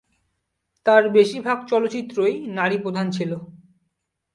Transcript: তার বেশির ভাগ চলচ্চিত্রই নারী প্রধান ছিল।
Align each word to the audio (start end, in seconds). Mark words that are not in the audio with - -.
তার 0.85 1.03
বেশির 1.09 1.41
ভাগ 1.41 1.57
চলচ্চিত্রই 1.67 2.35
নারী 2.49 2.77
প্রধান 2.77 3.07
ছিল। 3.11 3.31